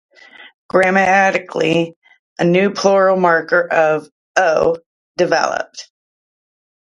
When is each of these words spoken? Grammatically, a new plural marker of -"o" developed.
Grammatically, 0.67 1.93
a 2.39 2.43
new 2.43 2.71
plural 2.73 3.17
marker 3.17 3.71
of 3.71 4.09
-"o" 4.35 4.77
developed. 5.15 5.91